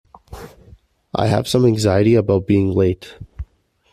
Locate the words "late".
2.71-3.19